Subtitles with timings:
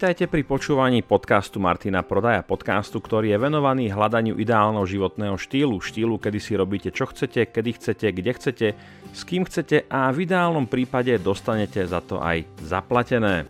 [0.00, 6.16] Vitajte pri počúvaní podcastu Martina Prodaja, podcastu, ktorý je venovaný hľadaniu ideálneho životného štýlu, štýlu,
[6.16, 8.66] kedy si robíte čo chcete, kedy chcete, kde chcete,
[9.12, 13.44] s kým chcete a v ideálnom prípade dostanete za to aj zaplatené.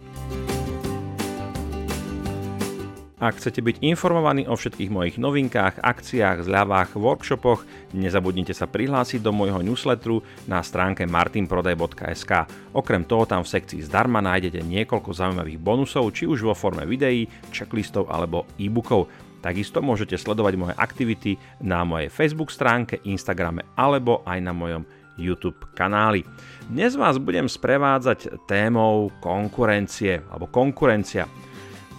[3.20, 9.28] Ak chcete byť informovaní o všetkých mojich novinkách, akciách, zľavách, workshopoch, nezabudnite sa prihlásiť do
[9.28, 12.32] môjho newsletteru na stránke martinprodaj.sk.
[12.72, 17.28] Okrem toho tam v sekcii zdarma nájdete niekoľko zaujímavých bonusov, či už vo forme videí,
[17.52, 19.12] checklistov alebo e-bookov.
[19.44, 24.88] Takisto môžete sledovať moje aktivity na mojej Facebook stránke, Instagrame alebo aj na mojom
[25.20, 26.24] YouTube kanáli.
[26.72, 31.28] Dnes vás budem sprevádzať témou konkurencie alebo konkurencia.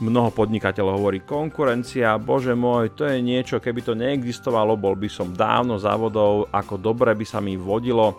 [0.01, 5.29] Mnoho podnikateľov hovorí, konkurencia, bože môj, to je niečo, keby to neexistovalo, bol by som
[5.29, 8.17] dávno závodov, ako dobre by sa mi vodilo,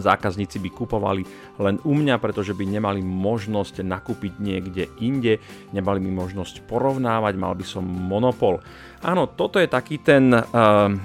[0.00, 1.22] zákazníci by kupovali
[1.60, 5.36] len u mňa, pretože by nemali možnosť nakúpiť niekde inde,
[5.76, 8.64] nemali by možnosť porovnávať, mal by som monopol.
[9.04, 10.42] Áno, toto je taký ten uh,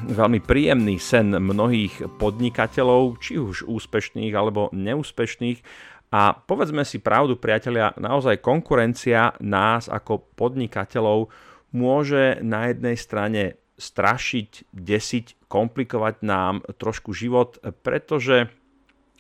[0.08, 5.59] veľmi príjemný sen mnohých podnikateľov, či už úspešných alebo neúspešných,
[6.08, 11.27] a povedzme si pravdu, priatelia, naozaj konkurencia nás ako podnikateľov
[11.75, 13.44] môže na jednej strane
[13.75, 18.47] strašiť, desiť, komplikovať nám trošku život, pretože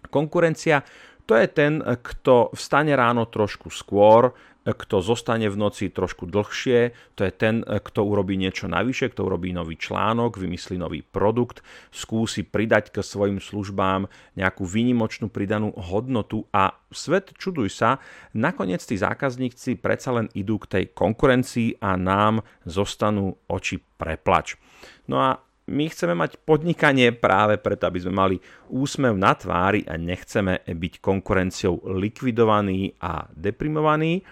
[0.09, 0.81] konkurencia
[1.27, 4.31] to je ten, kto vstane ráno trošku skôr,
[4.67, 9.55] kto zostane v noci trošku dlhšie, to je ten, kto urobí niečo navyše, kto urobí
[9.55, 11.63] nový článok, vymyslí nový produkt,
[11.95, 18.03] skúsi pridať k svojim službám nejakú výnimočnú pridanú hodnotu a svet, čuduj sa,
[18.35, 24.59] nakoniec tí zákazníci predsa len idú k tej konkurencii a nám zostanú oči preplač.
[25.07, 28.35] No a my chceme mať podnikanie práve preto, aby sme mali
[28.71, 34.23] úsmev na tvári a nechceme byť konkurenciou likvidovaní a deprimovaní.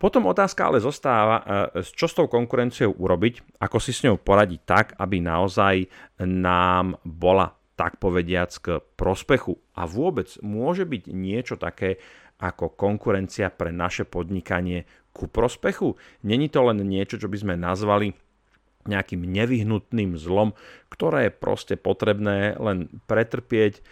[0.00, 4.60] Potom otázka ale zostáva, e, čo s tou konkurenciou urobiť, ako si s ňou poradiť
[4.64, 5.84] tak, aby naozaj
[6.24, 8.66] nám bola tak povediac k
[8.96, 9.60] prospechu.
[9.76, 12.00] A vôbec môže byť niečo také
[12.40, 16.00] ako konkurencia pre naše podnikanie ku prospechu.
[16.24, 18.16] Není to len niečo, čo by sme nazvali
[18.88, 20.56] nejakým nevyhnutným zlom,
[20.88, 23.84] ktoré je proste potrebné len pretrpieť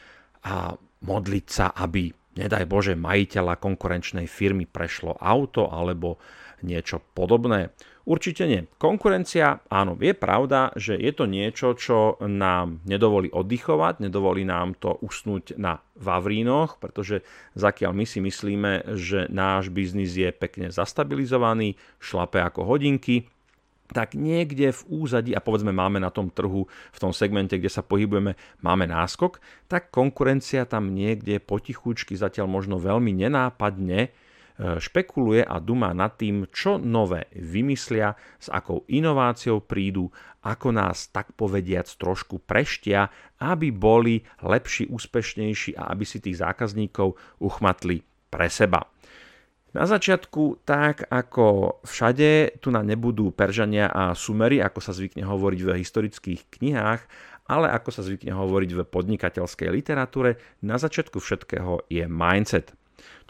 [0.49, 6.23] a modliť sa, aby nedaj Bože, majiteľa konkurenčnej firmy prešlo auto alebo
[6.63, 7.75] niečo podobné.
[8.09, 8.65] Určite nie.
[8.81, 14.97] Konkurencia, áno, je pravda, že je to niečo, čo nám nedovolí oddychovať, nedovolí nám to
[15.05, 17.21] usnúť na Vavrínoch, pretože
[17.53, 23.29] zakiaľ my si myslíme, že náš biznis je pekne zastabilizovaný, šlape ako hodinky,
[23.89, 27.81] tak niekde v úzadi, a povedzme máme na tom trhu, v tom segmente, kde sa
[27.81, 34.09] pohybujeme, máme náskok, tak konkurencia tam niekde potichučky, zatiaľ možno veľmi nenápadne e,
[34.77, 40.13] špekuluje a dumá nad tým, čo nové vymyslia, s akou inováciou prídu,
[40.45, 43.09] ako nás tak povediac trošku preštia,
[43.41, 48.85] aby boli lepší, úspešnejší a aby si tých zákazníkov uchmatli pre seba.
[49.79, 55.61] Na začiatku, tak ako všade, tu na nebudú Peržania a Sumery, ako sa zvykne hovoriť
[55.63, 57.07] v historických knihách,
[57.47, 62.75] ale ako sa zvykne hovoriť v podnikateľskej literatúre, na začiatku všetkého je mindset.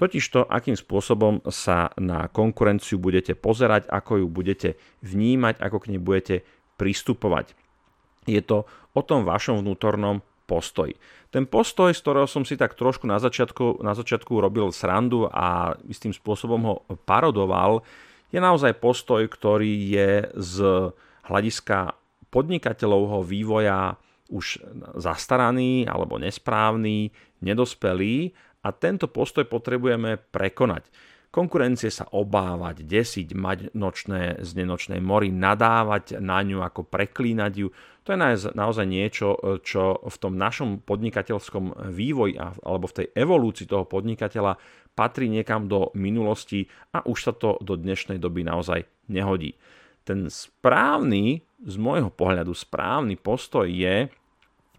[0.01, 6.01] Totižto, akým spôsobom sa na konkurenciu budete pozerať, ako ju budete vnímať, ako k nej
[6.01, 6.37] budete
[6.81, 7.53] pristupovať.
[8.25, 8.65] Je to
[8.97, 10.97] o tom vašom vnútornom postoj.
[11.29, 15.77] Ten postoj, z ktorého som si tak trošku na začiatku, na začiatku robil srandu a
[15.85, 17.85] istým spôsobom ho parodoval,
[18.33, 20.57] je naozaj postoj, ktorý je z
[21.29, 21.93] hľadiska
[22.33, 24.61] podnikateľovho vývoja už
[24.97, 28.33] zastaraný alebo nesprávny, nedospelý
[28.65, 30.89] a tento postoj potrebujeme prekonať.
[31.29, 37.69] Konkurencie sa obávať, desiť, mať nočné z nenočnej mori, nadávať na ňu, ako preklínať ju.
[38.09, 38.25] To je
[38.57, 44.57] naozaj niečo, čo v tom našom podnikateľskom vývoji alebo v tej evolúcii toho podnikateľa
[44.97, 49.61] patrí niekam do minulosti a už sa to do dnešnej doby naozaj nehodí.
[50.09, 54.09] Ten správny, z môjho pohľadu správny postoj je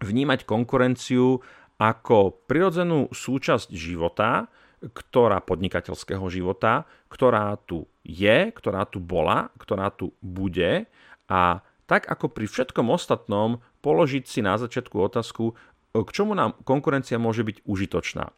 [0.02, 1.38] vnímať konkurenciu
[1.78, 4.50] ako prirodzenú súčasť života,
[4.82, 10.90] ktorá podnikateľského života, ktorá tu je, ktorá tu bola, ktorá tu bude
[11.30, 15.58] a tak ako pri všetkom ostatnom položiť si na začiatku otázku,
[15.90, 18.30] k čomu nám konkurencia môže byť užitočná.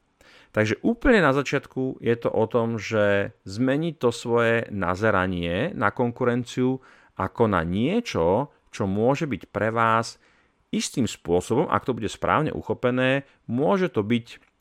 [0.56, 6.80] Takže úplne na začiatku je to o tom, že zmení to svoje nazeranie na konkurenciu
[7.20, 10.16] ako na niečo, čo môže byť pre vás
[10.72, 14.51] istým spôsobom, ak to bude správne uchopené, môže to byť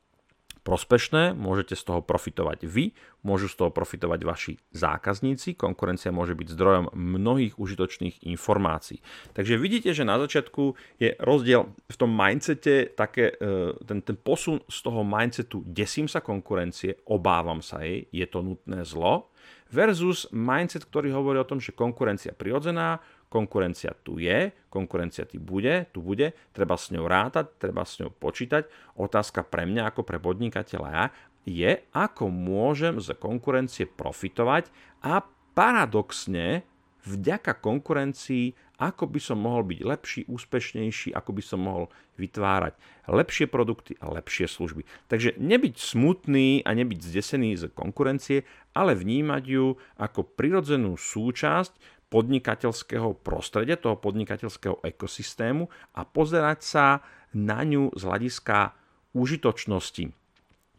[0.62, 2.94] prospešné, môžete z toho profitovať vy,
[3.26, 9.02] môžu z toho profitovať vaši zákazníci, konkurencia môže byť zdrojom mnohých užitočných informácií.
[9.34, 14.62] Takže vidíte, že na začiatku je rozdiel v tom mindsete, také, e, ten, ten posun
[14.70, 19.34] z toho mindsetu desím sa konkurencie, obávam sa jej, je to nutné zlo,
[19.72, 23.00] versus mindset, ktorý hovorí o tom, že konkurencia prirodzená,
[23.32, 28.12] konkurencia tu je, konkurencia tu bude, tu bude, treba s ňou rátať, treba s ňou
[28.12, 28.68] počítať.
[29.00, 31.16] Otázka pre mňa ako pre podnikateľa
[31.48, 34.68] je, ako môžem z konkurencie profitovať
[35.02, 35.24] a
[35.56, 36.68] paradoxne
[37.02, 41.86] vďaka konkurencii, ako by som mohol byť lepší, úspešnejší, ako by som mohol
[42.18, 42.78] vytvárať
[43.10, 44.86] lepšie produkty a lepšie služby.
[45.10, 48.46] Takže nebyť smutný a nebyť zdesený z konkurencie,
[48.78, 55.64] ale vnímať ju ako prirodzenú súčasť podnikateľského prostredia, toho podnikateľského ekosystému
[55.96, 56.86] a pozerať sa
[57.32, 58.76] na ňu z hľadiska
[59.16, 60.12] užitočnosti.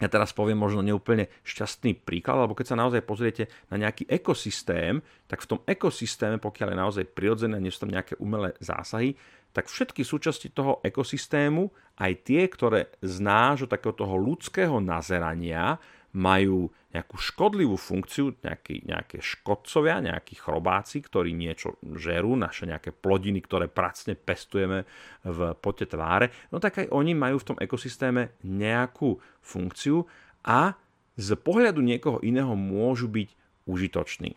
[0.02, 4.99] Ja teraz poviem možno neúplne šťastný príklad, lebo keď sa naozaj pozriete na nejaký ekosystém,
[5.31, 9.14] tak v tom ekosystéme, pokiaľ je naozaj prirodzené, nie sú tam nejaké umelé zásahy,
[9.55, 11.70] tak všetky súčasti toho ekosystému,
[12.02, 15.78] aj tie, ktoré z nášho takého toho ľudského nazerania
[16.12, 23.41] majú nejakú škodlivú funkciu, nejaký, nejaké škodcovia, nejakí chrobáci, ktorí niečo žerú, naše nejaké plodiny,
[23.41, 24.85] ktoré pracne pestujeme
[25.25, 30.05] v pote tváre, no tak aj oni majú v tom ekosystéme nejakú funkciu
[30.44, 30.76] a
[31.17, 33.29] z pohľadu niekoho iného môžu byť
[33.64, 34.37] užitoční.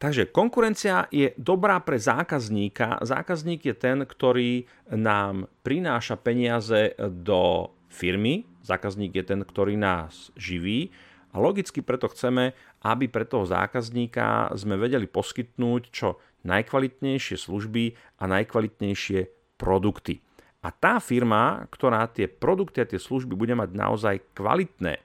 [0.00, 3.04] Takže konkurencia je dobrá pre zákazníka.
[3.04, 10.94] Zákazník je ten, ktorý nám prináša peniaze do firmy, zákazník je ten, ktorý nás živí
[11.34, 12.54] a logicky preto chceme,
[12.86, 16.16] aby pre toho zákazníka sme vedeli poskytnúť čo
[16.46, 19.20] najkvalitnejšie služby a najkvalitnejšie
[19.60, 20.22] produkty.
[20.60, 25.00] A tá firma, ktorá tie produkty a tie služby bude mať naozaj kvalitné,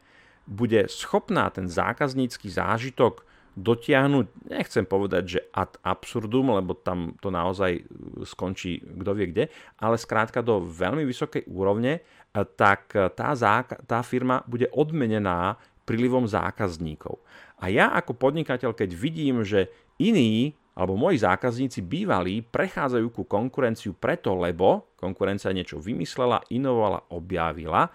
[0.45, 3.25] bude schopná ten zákaznícky zážitok
[3.55, 7.87] dotiahnuť, nechcem povedať, že ad absurdum, lebo tam to naozaj
[8.27, 9.43] skončí kto vie kde,
[9.79, 12.03] ale skrátka do veľmi vysokej úrovne
[12.43, 15.55] tak tá, záka- tá firma bude odmenená
[15.87, 17.23] prílivom zákazníkov.
[17.61, 23.95] A ja ako podnikateľ, keď vidím, že iní alebo moji zákazníci bývalí prechádzajú ku konkurenciu
[23.95, 27.87] preto, lebo konkurencia niečo vymyslela, inovovala, objavila,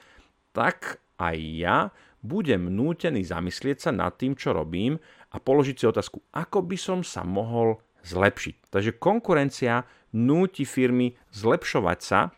[0.57, 1.93] tak aj ja
[2.25, 4.97] budem nútený zamyslieť sa nad tým, čo robím
[5.31, 8.73] a položiť si otázku, ako by som sa mohol zlepšiť.
[8.73, 12.35] Takže konkurencia núti firmy zlepšovať sa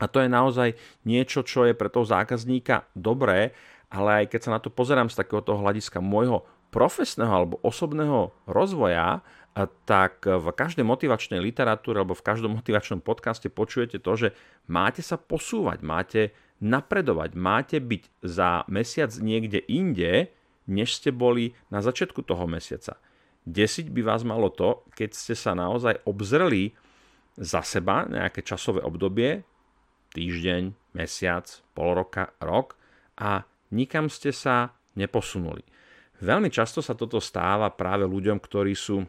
[0.00, 0.68] a to je naozaj
[1.06, 3.54] niečo, čo je pre toho zákazníka dobré,
[3.92, 9.20] ale aj keď sa na to pozerám z takéhoto hľadiska môjho profesného alebo osobného rozvoja,
[9.84, 14.28] tak v každej motivačnej literatúre alebo v každom motivačnom podcaste počujete to, že
[14.64, 16.32] máte sa posúvať, máte
[16.64, 20.32] napredovať, máte byť za mesiac niekde inde,
[20.66, 22.98] než ste boli na začiatku toho mesiaca.
[23.42, 26.74] Desiť by vás malo to, keď ste sa naozaj obzreli
[27.34, 29.42] za seba nejaké časové obdobie,
[30.12, 32.76] týždeň, mesiac, pol roka, rok
[33.18, 33.42] a
[33.72, 35.64] nikam ste sa neposunuli.
[36.22, 39.02] Veľmi často sa toto stáva práve ľuďom, ktorí sú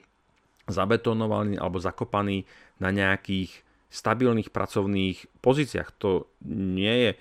[0.65, 2.47] zabetonovaní alebo zakopaní
[2.81, 3.51] na nejakých
[3.93, 5.89] stabilných pracovných pozíciách.
[6.01, 7.11] To nie je,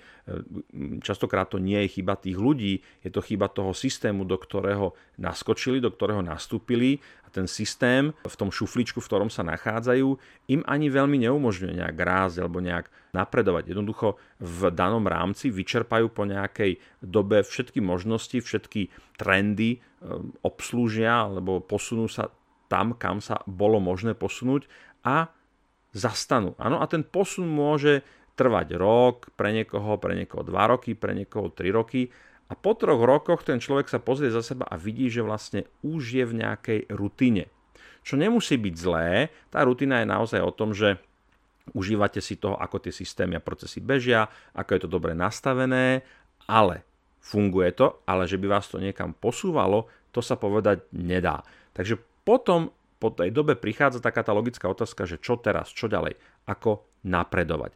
[1.05, 5.77] častokrát to nie je chyba tých ľudí, je to chyba toho systému, do ktorého naskočili,
[5.77, 10.17] do ktorého nastúpili a ten systém v tom šufličku, v ktorom sa nachádzajú,
[10.49, 13.69] im ani veľmi neumožňuje nejak rásť alebo nejak napredovať.
[13.69, 18.89] Jednoducho v danom rámci vyčerpajú po nejakej dobe všetky možnosti, všetky
[19.21, 22.33] trendy ehm, obslúžia alebo posunú sa
[22.65, 24.65] tam, kam sa bolo možné posunúť
[25.05, 25.29] a
[25.93, 26.57] zastanú.
[26.57, 28.01] Áno, a ten posun môže
[28.33, 32.09] trvať rok, pre niekoho, pre niekoho dva roky, pre niekoho tri roky
[32.49, 36.17] a po troch rokoch ten človek sa pozrie za seba a vidí, že vlastne už
[36.17, 37.47] je v nejakej rutine.
[38.03, 40.99] Čo nemusí byť zlé, tá rutina je naozaj o tom, že
[41.71, 46.03] užívate si toho, ako tie systémy a procesy bežia, ako je to dobre nastavené,
[46.45, 46.83] ale
[47.23, 51.47] funguje to, ale že by vás to niekam posúvalo, to sa povedať nedá.
[51.71, 51.95] Takže
[52.27, 56.15] potom po tej dobe prichádza taká tá logická otázka, že čo teraz, čo ďalej,
[56.47, 57.75] ako napredovať.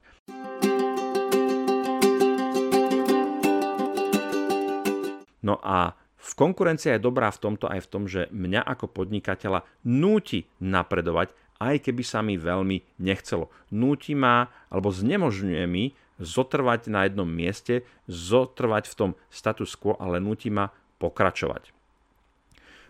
[5.44, 9.68] No a v konkurencia je dobrá v tomto aj v tom, že mňa ako podnikateľa
[9.84, 13.52] núti napredovať, aj keby sa mi veľmi nechcelo.
[13.76, 15.92] Núti ma alebo znemožňuje mi
[16.24, 20.72] zotrvať na jednom mieste, zotrvať v tom status quo, ale núti ma
[21.04, 21.77] pokračovať.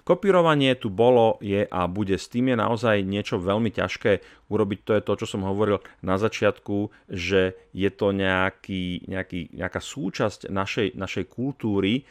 [0.08, 4.80] Kopírovanie tu bolo, je a bude s tým je naozaj niečo veľmi ťažké urobiť.
[4.88, 10.48] To je to, čo som hovoril na začiatku, že je to nejaký, nejaký, nejaká súčasť
[10.48, 12.08] našej, našej kultúry,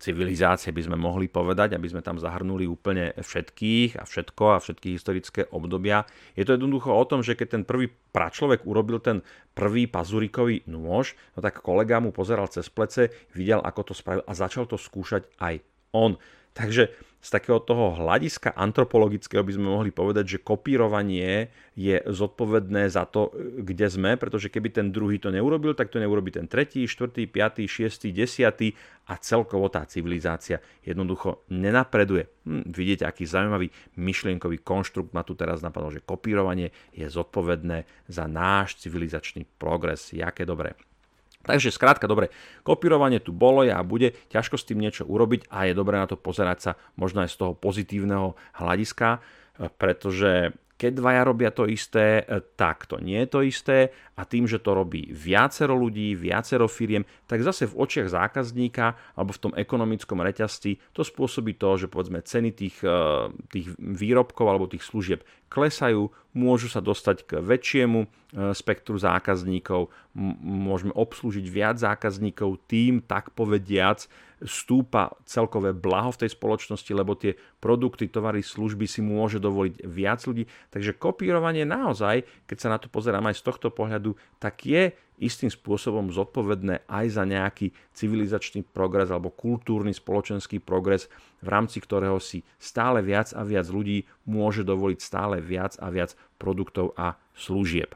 [0.00, 4.94] civilizácie by sme mohli povedať, aby sme tam zahrnuli úplne všetkých a všetko a všetky
[4.96, 6.08] historické obdobia.
[6.38, 9.20] Je to jednoducho o tom, že keď ten prvý pračlovek urobil ten
[9.52, 14.32] prvý pazurikový nôž, no tak kolega mu pozeral cez plece, videl, ako to spravil a
[14.32, 15.60] začal to skúšať aj
[15.92, 16.18] on.
[16.54, 23.04] Takže z takého toho hľadiska antropologického by sme mohli povedať, že kopírovanie je zodpovedné za
[23.04, 23.28] to,
[23.60, 27.68] kde sme, pretože keby ten druhý to neurobil, tak to neurobi ten tretí, štvrtý, piatý,
[27.68, 28.72] šiestý, desiatý
[29.12, 32.24] a celkovo tá civilizácia jednoducho nenapreduje.
[32.48, 33.68] Hm, vidíte, aký zaujímavý
[34.00, 40.16] myšlienkový konštrukt ma tu teraz napadol, že kopírovanie je zodpovedné za náš civilizačný progres.
[40.16, 40.72] Jaké dobré.
[41.40, 42.28] Takže skrátka, dobre,
[42.60, 46.20] kopírovanie tu bolo a bude, ťažko s tým niečo urobiť a je dobré na to
[46.20, 49.24] pozerať sa možno aj z toho pozitívneho hľadiska,
[49.80, 53.78] pretože keď dvaja robia to isté, e, tak to nie je to isté.
[54.16, 59.36] A tým, že to robí viacero ľudí, viacero firiem, tak zase v očiach zákazníka alebo
[59.36, 64.72] v tom ekonomickom reťazci to spôsobí to, že povedzme ceny tých, e, tých výrobkov alebo
[64.72, 65.20] tých služieb
[65.52, 68.08] klesajú, môžu sa dostať k väčšiemu e,
[68.56, 69.92] spektru zákazníkov,
[70.40, 74.08] môžeme obslúžiť viac zákazníkov, tým tak povediac
[74.44, 80.24] stúpa celkové blaho v tej spoločnosti, lebo tie produkty, tovary, služby si môže dovoliť viac
[80.24, 80.48] ľudí.
[80.72, 85.52] Takže kopírovanie naozaj, keď sa na to pozerám aj z tohto pohľadu, tak je istým
[85.52, 91.12] spôsobom zodpovedné aj za nejaký civilizačný progres alebo kultúrny spoločenský progres,
[91.44, 96.16] v rámci ktorého si stále viac a viac ľudí môže dovoliť stále viac a viac
[96.40, 97.92] produktov a služieb.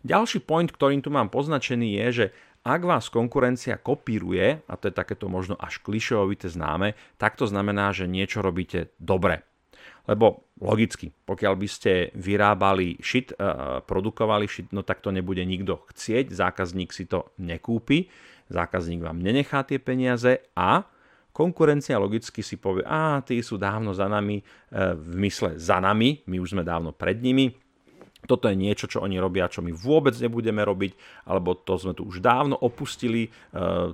[0.00, 2.26] Ďalší point, ktorým tu mám poznačený je, že
[2.64, 7.92] ak vás konkurencia kopíruje, a to je takéto možno až klišovité známe, tak to znamená,
[7.92, 9.44] že niečo robíte dobre.
[10.08, 15.84] Lebo logicky, pokiaľ by ste vyrábali šit, uh, produkovali šit, no tak to nebude nikto
[15.92, 18.08] chcieť, zákazník si to nekúpi,
[18.48, 20.84] zákazník vám nenechá tie peniaze a
[21.36, 26.24] konkurencia logicky si povie, a tí sú dávno za nami, uh, v mysle za nami,
[26.28, 27.52] my už sme dávno pred nimi,
[28.24, 30.96] toto je niečo, čo oni robia, čo my vôbec nebudeme robiť,
[31.28, 33.30] alebo to sme tu už dávno opustili, e,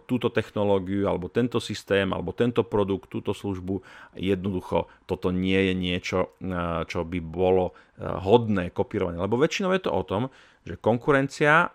[0.07, 3.83] túto technológiu, alebo tento systém, alebo tento produkt, túto službu.
[4.15, 6.51] Jednoducho, toto nie je niečo, e,
[6.87, 9.19] čo by bolo e, hodné kopírovanie.
[9.19, 10.23] Lebo väčšinou je to o tom,
[10.63, 11.73] že konkurencia,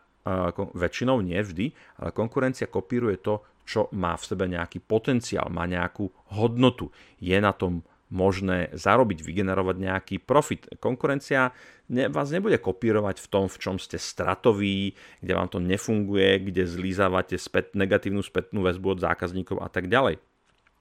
[0.74, 1.70] väčšinou nie vždy,
[2.02, 6.94] ale konkurencia kopíruje to, čo má v sebe nejaký potenciál, má nejakú hodnotu.
[7.18, 10.70] Je na tom možné zarobiť, vygenerovať nejaký profit.
[10.78, 11.52] Konkurencia
[11.90, 16.70] ne, vás nebude kopírovať v tom, v čom ste stratoví, kde vám to nefunguje, kde
[16.70, 20.22] zlízavate späť, negatívnu spätnú väzbu od zákazníkov a tak ďalej.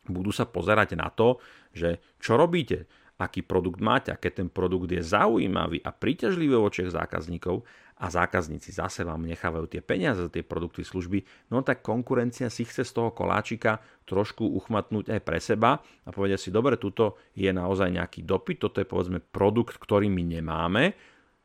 [0.04, 1.40] Budú sa pozerať na to,
[1.72, 6.90] že čo robíte, aký produkt máte, aké ten produkt je zaujímavý a príťažlivý v očiach
[6.90, 7.62] zákazníkov
[7.94, 11.22] a zákazníci zase vám nechávajú tie peniaze za tie produkty, služby,
[11.54, 16.34] no tak konkurencia si chce z toho koláčika trošku uchmatnúť aj pre seba a povedia
[16.34, 20.98] si, dobre, tuto je naozaj nejaký dopyt, toto je povedzme produkt, ktorý my nemáme,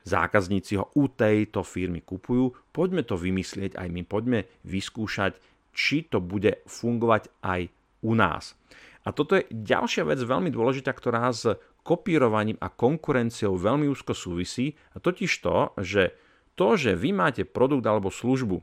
[0.10, 5.38] zákazníci ho u tejto firmy kupujú, poďme to vymyslieť aj my, poďme vyskúšať,
[5.70, 7.70] či to bude fungovať aj
[8.02, 8.59] u nás.
[9.08, 11.48] A toto je ďalšia vec veľmi dôležitá, ktorá s
[11.84, 16.14] kopírovaním a konkurenciou veľmi úzko súvisí, a totiž to, že
[16.60, 18.60] to, že vy máte produkt alebo službu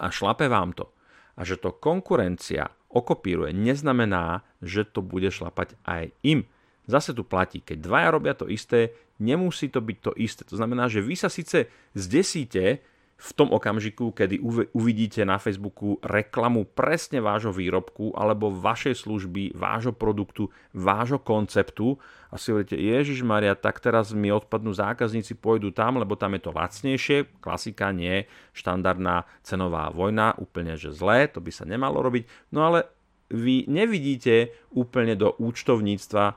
[0.00, 0.88] a šlape vám to
[1.36, 6.48] a že to konkurencia okopíruje, neznamená, že to bude šlapať aj im.
[6.90, 10.42] Zase tu platí, keď dvaja robia to isté, nemusí to byť to isté.
[10.48, 12.82] To znamená, že vy sa síce zdesíte,
[13.20, 14.40] v tom okamžiku, kedy
[14.72, 22.00] uvidíte na Facebooku reklamu presne vášho výrobku alebo vašej služby, vášho produktu, vášho konceptu
[22.32, 26.48] a si hovoríte, Ježiš Maria, tak teraz mi odpadnú zákazníci, pôjdu tam, lebo tam je
[26.48, 27.28] to lacnejšie.
[27.44, 28.24] Klasika nie,
[28.56, 32.24] štandardná cenová vojna, úplne že zlé, to by sa nemalo robiť.
[32.56, 32.88] No ale
[33.28, 36.34] vy nevidíte úplne do účtovníctva e,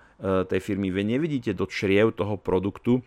[0.52, 3.02] tej firmy, vy nevidíte do čriev toho produktu,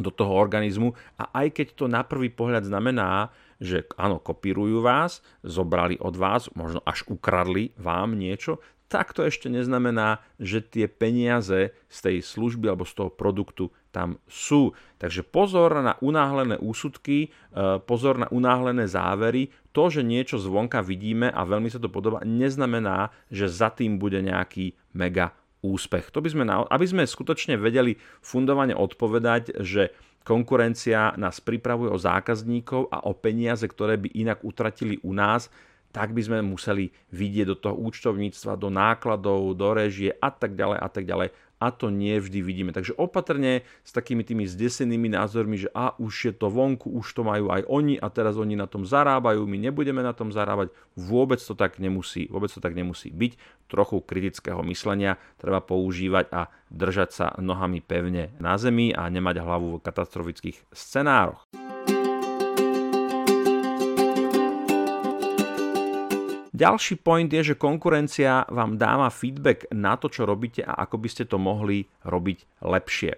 [0.00, 3.30] do toho organizmu a aj keď to na prvý pohľad znamená,
[3.60, 8.58] že áno, kopírujú vás, zobrali od vás, možno až ukradli vám niečo,
[8.90, 14.18] tak to ešte neznamená, že tie peniaze z tej služby alebo z toho produktu tam
[14.26, 14.74] sú.
[14.98, 19.54] Takže pozor na unáhlené úsudky, e, pozor na unáhlené závery.
[19.70, 24.18] To, že niečo zvonka vidíme a veľmi sa to podobá, neznamená, že za tým bude
[24.18, 25.30] nejaký mega
[25.60, 26.08] úspech.
[26.12, 29.92] To by sme, aby sme skutočne vedeli fundovane odpovedať, že
[30.24, 35.48] konkurencia nás pripravuje o zákazníkov a o peniaze, ktoré by inak utratili u nás,
[35.90, 40.78] tak by sme museli vidieť do toho účtovníctva, do nákladov, do režie a tak ďalej
[40.78, 41.28] a tak ďalej
[41.60, 42.72] a to nie vždy vidíme.
[42.72, 47.22] Takže opatrne s takými tými zdesenými názormi, že a už je to vonku, už to
[47.22, 50.72] majú aj oni a teraz oni na tom zarábajú, my nebudeme na tom zarábať.
[50.96, 53.36] Vôbec to tak nemusí, vôbec to tak nemusí byť.
[53.68, 56.40] Trochu kritického myslenia treba používať a
[56.72, 61.59] držať sa nohami pevne na zemi a nemať hlavu v katastrofických scenároch.
[66.60, 71.08] Ďalší point je, že konkurencia vám dáva feedback na to, čo robíte a ako by
[71.08, 73.16] ste to mohli robiť lepšie.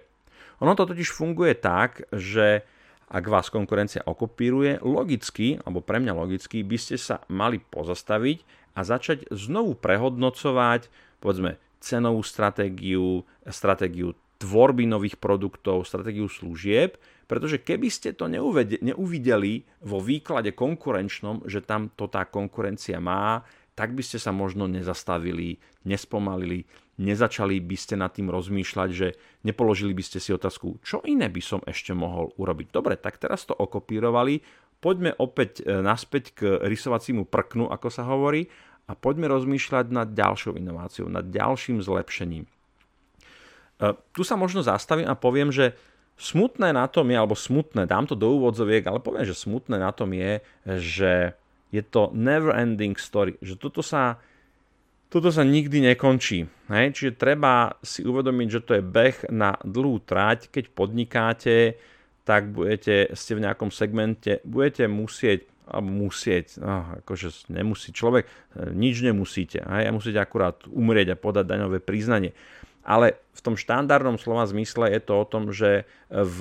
[0.63, 2.63] Ono to totiž funguje tak, že
[3.11, 8.47] ak vás konkurencia okopíruje, logicky, alebo pre mňa logicky, by ste sa mali pozastaviť
[8.79, 10.87] a začať znovu prehodnocovať,
[11.19, 16.95] povedzme, cenovú stratégiu, stratégiu tvorby nových produktov, stratégiu služieb,
[17.25, 23.97] pretože keby ste to neuvideli vo výklade konkurenčnom, že tam to tá konkurencia má, tak
[23.97, 25.57] by ste sa možno nezastavili,
[25.89, 26.69] nespomalili,
[27.01, 31.41] nezačali by ste nad tým rozmýšľať, že nepoložili by ste si otázku, čo iné by
[31.41, 32.69] som ešte mohol urobiť.
[32.69, 34.45] Dobre, tak teraz to okopírovali,
[34.77, 38.45] poďme opäť e, naspäť k rysovacímu prknu, ako sa hovorí,
[38.83, 42.45] a poďme rozmýšľať nad ďalšou inováciou, nad ďalším zlepšením.
[42.45, 42.49] E,
[44.13, 45.73] tu sa možno zastavím a poviem, že
[46.17, 49.91] smutné na tom je, alebo smutné, dám to do úvodzoviek, ale poviem, že smutné na
[49.91, 50.39] tom je,
[50.79, 51.13] že
[51.73, 54.21] je to never ending story, že toto sa,
[55.09, 56.45] toto sa nikdy nekončí.
[56.69, 56.85] Hej?
[56.93, 61.81] Čiže treba si uvedomiť, že to je beh na dlhú trať, keď podnikáte,
[62.23, 68.27] tak budete, ste v nejakom segmente, budete musieť alebo musieť, no, akože nemusí človek,
[68.75, 69.95] nič nemusíte, hej?
[69.95, 72.35] musíte akurát umrieť a podať daňové priznanie.
[72.83, 76.39] Ale v tom štandardnom slova zmysle je to o tom, že v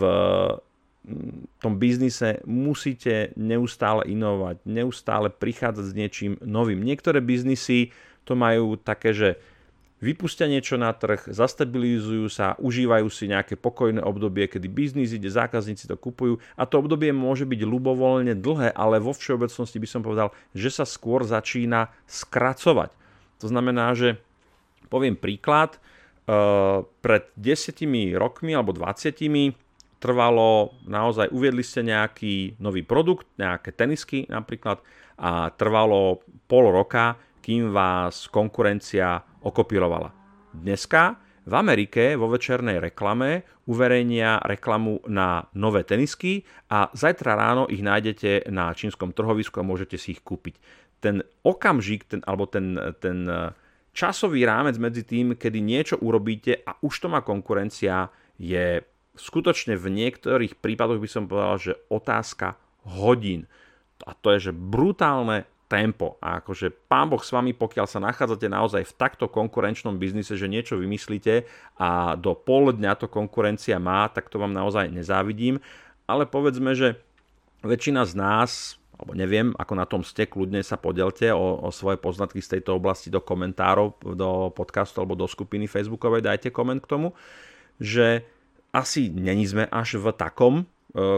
[1.59, 6.83] tom biznise musíte neustále inovovať, neustále prichádzať s niečím novým.
[6.83, 7.91] Niektoré biznisy
[8.23, 9.29] to majú také, že
[10.03, 15.87] vypustia niečo na trh, zastabilizujú sa, užívajú si nejaké pokojné obdobie, kedy biznis ide, zákazníci
[15.87, 20.35] to kupujú a to obdobie môže byť ľubovoľne dlhé, ale vo všeobecnosti by som povedal,
[20.55, 22.91] že sa skôr začína skracovať.
[23.43, 24.19] To znamená, že
[24.91, 25.79] poviem príklad,
[27.03, 29.13] pred desiatimi rokmi alebo 20
[30.03, 34.83] trvalo naozaj, uviedli ste nejaký nový produkt, nejaké tenisky napríklad
[35.23, 40.11] a trvalo pol roka, kým vás konkurencia okopírovala.
[40.51, 47.83] Dneska v Amerike vo večernej reklame uverejnia reklamu na nové tenisky a zajtra ráno ich
[47.83, 50.59] nájdete na čínskom trhovisku a môžete si ich kúpiť.
[51.03, 53.27] Ten okamžik, ten, alebo ten, ten
[53.93, 58.09] časový rámec medzi tým, kedy niečo urobíte a už to má konkurencia,
[58.41, 58.81] je
[59.17, 62.57] skutočne v niektorých prípadoch by som povedal, že otázka
[62.89, 63.47] hodín.
[64.03, 66.21] A to je, že brutálne tempo.
[66.21, 70.51] A akože pán Boh s vami, pokiaľ sa nachádzate naozaj v takto konkurenčnom biznise, že
[70.51, 71.49] niečo vymyslíte
[71.81, 75.65] a do pol dňa to konkurencia má, tak to vám naozaj nezávidím.
[76.05, 77.01] Ale povedzme, že
[77.65, 78.51] väčšina z nás
[79.03, 82.79] alebo neviem, ako na tom ste, kľudne sa podelte o, o svoje poznatky z tejto
[82.79, 87.19] oblasti do komentárov, do podcastu alebo do skupiny facebookovej, dajte koment k tomu,
[87.83, 88.23] že
[88.71, 90.65] asi není sme až v takom e,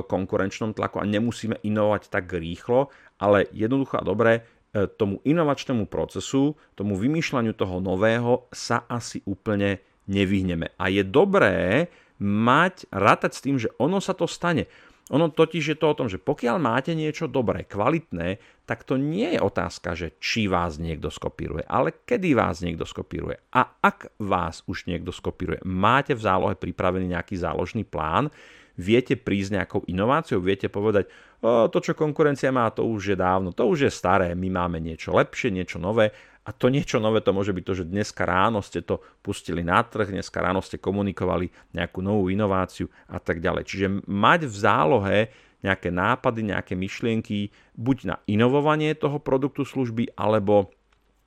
[0.08, 2.88] konkurenčnom tlaku a nemusíme inovovať tak rýchlo,
[3.20, 4.32] ale jednoducho a dobre,
[4.72, 10.72] e, tomu inovačnému procesu, tomu vymýšľaniu toho nového sa asi úplne nevyhneme.
[10.80, 11.86] A je dobré
[12.18, 14.66] mať, rátať s tým, že ono sa to stane.
[15.12, 19.36] Ono totiž je to o tom, že pokiaľ máte niečo dobré, kvalitné, tak to nie
[19.36, 23.36] je otázka, že či vás niekto skopíruje, ale kedy vás niekto skopíruje.
[23.52, 28.32] A ak vás už niekto skopíruje, máte v zálohe pripravený nejaký záložný plán,
[28.80, 31.12] viete prísť nejakou inováciou, viete povedať,
[31.44, 34.80] o, to, čo konkurencia má, to už je dávno, to už je staré, my máme
[34.80, 36.10] niečo lepšie, niečo nové
[36.44, 39.80] a to niečo nové to môže byť to, že dneska ráno ste to pustili na
[39.80, 43.64] trh, dneska ráno ste komunikovali nejakú novú inováciu a tak ďalej.
[43.64, 45.18] Čiže mať v zálohe
[45.64, 50.68] nejaké nápady, nejaké myšlienky, buď na inovovanie toho produktu, služby, alebo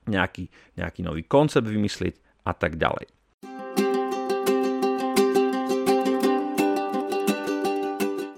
[0.05, 3.09] nejaký, nejaký nový koncept vymyslieť a tak ďalej.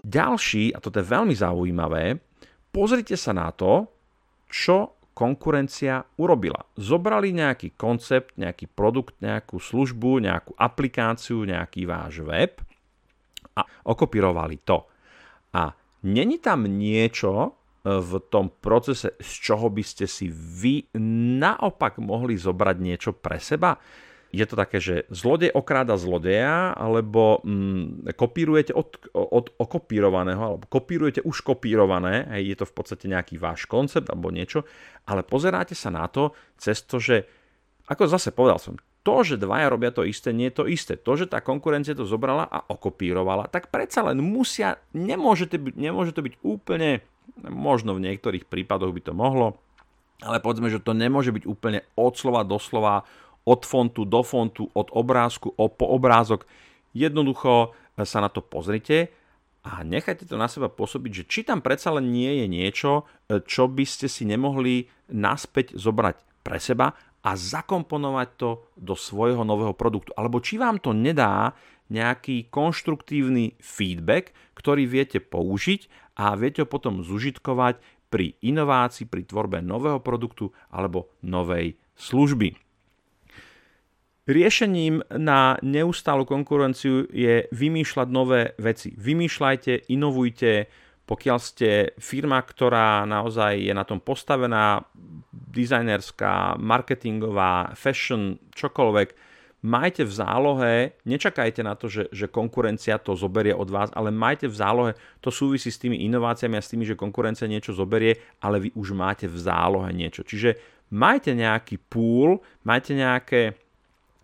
[0.10, 2.18] Ďalší, a toto je veľmi zaujímavé,
[2.72, 3.86] pozrite sa na to,
[4.48, 6.64] čo konkurencia urobila.
[6.80, 12.56] Zobrali nejaký koncept, nejaký produkt, nejakú službu, nejakú aplikáciu, nejaký váš web
[13.60, 14.88] a okopírovali to.
[15.60, 15.76] A
[16.08, 17.50] není tam niečo e,
[18.00, 20.88] v tom procese, z čoho by ste si vy
[21.44, 23.76] naopak mohli zobrať niečo pre seba?
[24.30, 31.26] je to také, že zlodej okráda zlodeja, alebo mm, kopírujete od, od okopírovaného, alebo kopírujete
[31.26, 34.70] už kopírované, hej, je to v podstate nejaký váš koncept alebo niečo,
[35.10, 37.26] ale pozeráte sa na to cez to, že,
[37.90, 40.94] ako zase povedal som, to, že dvaja robia to isté, nie je to isté.
[41.02, 45.74] To, že tá konkurencia to zobrala a okopírovala, tak predsa len musia, nemôže to byť,
[45.74, 47.02] nemôže to byť úplne,
[47.42, 49.58] možno v niektorých prípadoch by to mohlo,
[50.22, 53.08] ale povedzme, že to nemôže byť úplne od slova do slova,
[53.48, 56.44] od fontu do fontu, od obrázku po obrázok.
[56.92, 57.72] Jednoducho
[58.04, 59.10] sa na to pozrite
[59.60, 62.92] a nechajte to na seba pôsobiť, že či tam predsa len nie je niečo,
[63.28, 69.76] čo by ste si nemohli naspäť zobrať pre seba a zakomponovať to do svojho nového
[69.76, 70.16] produktu.
[70.16, 71.52] Alebo či vám to nedá
[71.92, 79.60] nejaký konštruktívny feedback, ktorý viete použiť a viete ho potom zužitkovať pri inovácii, pri tvorbe
[79.60, 82.69] nového produktu alebo novej služby.
[84.30, 88.94] Riešením na neustálu konkurenciu je vymýšľať nové veci.
[88.94, 90.70] Vymýšľajte, inovujte,
[91.10, 94.86] pokiaľ ste firma, ktorá naozaj je na tom postavená,
[95.34, 99.10] dizajnerská, marketingová, fashion, čokoľvek,
[99.66, 100.74] majte v zálohe,
[101.10, 104.92] nečakajte na to, že, že konkurencia to zoberie od vás, ale majte v zálohe,
[105.26, 108.94] to súvisí s tými inováciami a s tými, že konkurencia niečo zoberie, ale vy už
[108.94, 110.22] máte v zálohe niečo.
[110.22, 110.54] Čiže
[110.94, 113.58] majte nejaký pool, majte nejaké,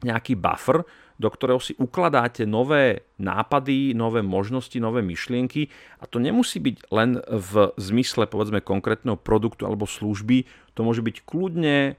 [0.06, 6.60] nejaký buffer, do ktorého si ukladáte nové nápady, nové možnosti, nové myšlienky a to nemusí
[6.60, 10.44] byť len v zmysle povedzme konkrétneho produktu alebo služby,
[10.76, 11.94] to môže byť kľudne e,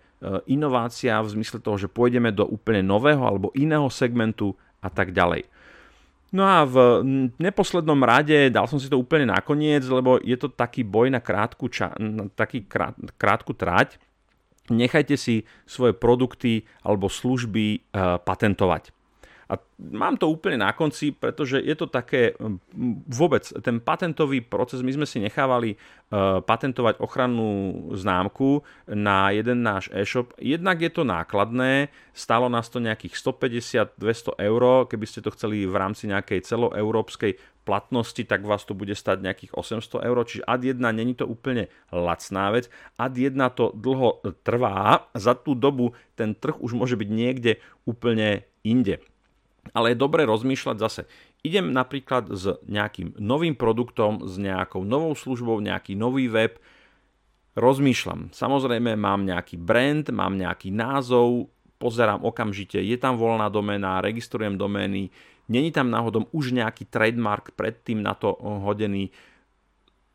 [0.53, 4.53] inovácia v zmysle toho, že pôjdeme do úplne nového alebo iného segmentu
[4.85, 5.49] a tak ďalej.
[6.37, 6.77] No a v
[7.40, 11.71] neposlednom rade, dal som si to úplne nakoniec, lebo je to taký boj na krátku,
[11.71, 13.97] ča, na taký krát, krátku trať.
[14.72, 17.79] Nechajte si svoje produkty alebo služby e,
[18.22, 18.96] patentovať.
[19.47, 22.35] A mám to úplne na konci, pretože je to také,
[23.07, 27.51] vôbec ten patentový proces, my sme si nechávali uh, patentovať ochrannú
[27.95, 30.35] známku na jeden náš e-shop.
[30.43, 33.15] Jednak je to nákladné, stalo nás to nejakých
[33.99, 38.95] 150-200 eur, keby ste to chceli v rámci nejakej celoeurópskej platnosti, tak vás to bude
[38.95, 42.67] stať nejakých 800 eur, čiže ad 1 není to úplne lacná vec,
[42.99, 48.47] ad 1 to dlho trvá, za tú dobu ten trh už môže byť niekde úplne
[48.67, 49.03] inde.
[49.77, 51.03] Ale je dobre rozmýšľať zase.
[51.45, 56.57] Idem napríklad s nejakým novým produktom, s nejakou novou službou, nejaký nový web,
[57.61, 58.33] rozmýšľam.
[58.33, 65.12] Samozrejme mám nejaký brand, mám nejaký názov, pozerám okamžite, je tam voľná doména, registrujem domény,
[65.49, 69.12] není tam náhodom už nejaký trademark predtým na to hodený,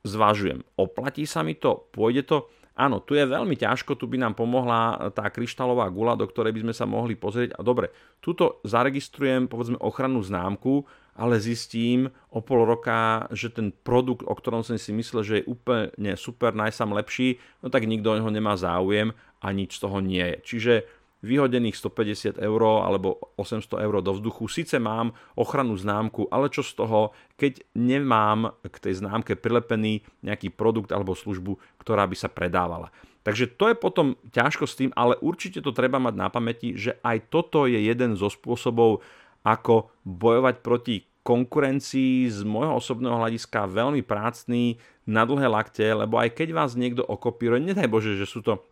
[0.02, 0.66] zvažujem.
[0.78, 1.86] Oplatí sa mi to?
[1.94, 2.50] Pôjde to?
[2.82, 6.66] Áno, tu je veľmi ťažko, tu by nám pomohla tá kryštálová gula, do ktorej by
[6.66, 7.54] sme sa mohli pozrieť.
[7.54, 14.26] A dobre, tuto zaregistrujem povedzme ochrannú známku, ale zistím o pol roka, že ten produkt,
[14.26, 18.18] o ktorom som si myslel, že je úplne super, najsam lepší, no tak nikto o
[18.18, 19.14] neho nemá záujem
[19.46, 20.38] a nič z toho nie je.
[20.42, 20.74] Čiže
[21.22, 24.50] vyhodených 150 eur alebo 800 eur do vzduchu.
[24.50, 30.50] Sice mám ochrannú známku, ale čo z toho, keď nemám k tej známke prilepený nejaký
[30.50, 32.90] produkt alebo službu, ktorá by sa predávala.
[33.22, 36.98] Takže to je potom ťažko s tým, ale určite to treba mať na pamäti, že
[37.06, 39.06] aj toto je jeden zo spôsobov,
[39.46, 46.34] ako bojovať proti konkurencii z môjho osobného hľadiska veľmi prácný na dlhé lakte, lebo aj
[46.34, 48.66] keď vás niekto okopíruje, nedaj Bože, že sú to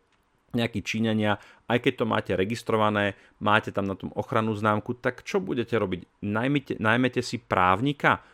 [0.53, 1.37] nejakí Číňania,
[1.69, 6.25] aj keď to máte registrované, máte tam na tom ochrannú známku, tak čo budete robiť?
[6.25, 8.25] Najmite, najmete si právnika?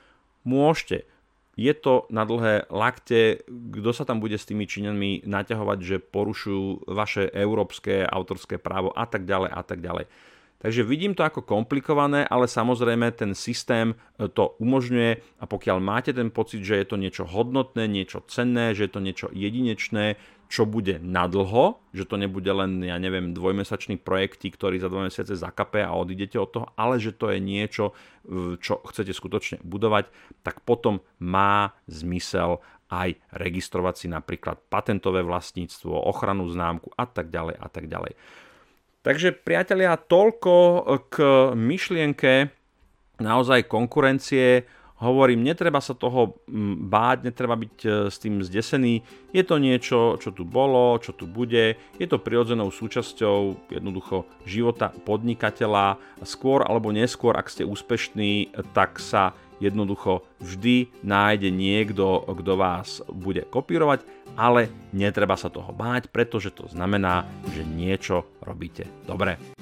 [0.47, 1.09] Môžete.
[1.55, 6.91] Je to na dlhé lakte, kto sa tam bude s tými Číňanmi naťahovať, že porušujú
[6.91, 10.05] vaše európske autorské právo a tak ďalej a tak ďalej.
[10.65, 16.09] Takže vidím to ako komplikované, ale samozrejme ten systém e, to umožňuje a pokiaľ máte
[16.09, 20.69] ten pocit, že je to niečo hodnotné, niečo cenné, že je to niečo jedinečné, čo
[20.69, 25.81] bude nadlho, že to nebude len, ja neviem, dvojmesačný projekty, ktorý za dva mesiace zakape
[25.81, 27.97] a odídete od toho, ale že to je niečo,
[28.61, 30.09] čo chcete skutočne budovať,
[30.45, 32.61] tak potom má zmysel
[32.93, 38.13] aj registrovať si napríklad patentové vlastníctvo, ochranu známku a tak ďalej a tak ďalej.
[39.01, 40.53] Takže priatelia, toľko
[41.09, 41.15] k
[41.53, 42.49] myšlienke
[43.21, 44.65] naozaj konkurencie
[45.05, 49.05] Hovorím, netreba sa toho mm, báť, netreba byť e, s tým zdesený.
[49.29, 51.77] Je to niečo, čo tu bolo, čo tu bude.
[52.01, 56.01] Je to prirodzenou súčasťou jednoducho života podnikateľa.
[56.25, 63.45] Skôr alebo neskôr, ak ste úspešní, tak sa jednoducho vždy nájde niekto, kto vás bude
[63.45, 64.01] kopírovať,
[64.33, 69.54] ale netreba sa toho báť, pretože to znamená, že niečo robíte dobre.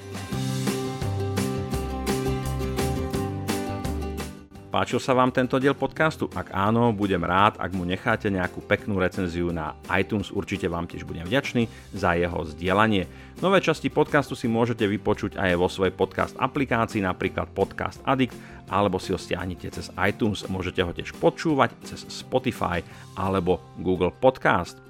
[4.73, 6.25] Páčil sa vám tento diel podcastu?
[6.33, 11.05] Ak áno, budem rád, ak mu necháte nejakú peknú recenziu na iTunes, určite vám tiež
[11.05, 13.05] budem vďačný za jeho zdieľanie.
[13.37, 18.33] Nové časti podcastu si môžete vypočuť aj vo svojej podcast aplikácii, napríklad Podcast Addict,
[18.65, 20.41] alebo si ho stiahnite cez iTunes.
[20.49, 22.81] Môžete ho tiež počúvať cez Spotify
[23.13, 24.81] alebo Google Podcast.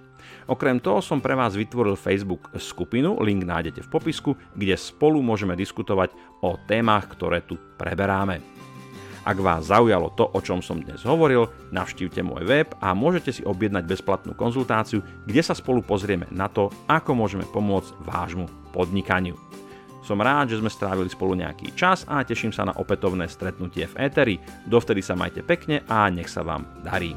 [0.47, 5.59] Okrem toho som pre vás vytvoril Facebook skupinu, link nájdete v popisku, kde spolu môžeme
[5.59, 8.52] diskutovať o témach, ktoré tu preberáme.
[9.23, 13.41] Ak vás zaujalo to, o čom som dnes hovoril, navštívte môj web a môžete si
[13.47, 19.39] objednať bezplatnú konzultáciu, kde sa spolu pozrieme na to, ako môžeme pomôcť vášmu podnikaniu.
[20.03, 23.95] Som rád, že sme strávili spolu nejaký čas a teším sa na opätovné stretnutie v
[24.03, 24.35] Eteri.
[24.67, 27.15] Dovtedy sa majte pekne a nech sa vám darí.